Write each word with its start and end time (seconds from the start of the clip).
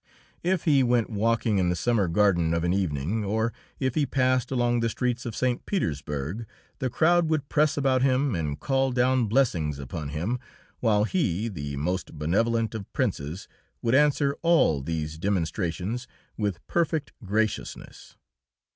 If 0.41 0.63
he 0.63 0.81
went 0.81 1.11
walking 1.11 1.59
in 1.59 1.69
the 1.69 1.75
Summer 1.75 2.07
Garden 2.07 2.55
of 2.55 2.63
an 2.63 2.73
evening, 2.73 3.23
or 3.23 3.53
if 3.79 3.93
he 3.93 4.07
passed 4.07 4.49
along 4.49 4.79
the 4.79 4.89
streets 4.89 5.27
of 5.27 5.35
St. 5.35 5.63
Petersburg, 5.67 6.47
the 6.79 6.89
crowd 6.89 7.29
would 7.29 7.49
press 7.49 7.77
about 7.77 8.01
him 8.01 8.33
and 8.33 8.59
call 8.59 8.91
down 8.91 9.25
blessings 9.27 9.77
upon 9.77 10.09
him, 10.09 10.39
while 10.79 11.03
he, 11.03 11.49
the 11.49 11.75
most 11.75 12.13
benevolent 12.17 12.73
of 12.73 12.91
princes, 12.93 13.47
would 13.83 13.93
answer 13.93 14.35
all 14.41 14.81
these 14.81 15.19
demonstrations 15.19 16.07
with 16.35 16.65
perfect 16.65 17.11
graciousness. 17.23 18.17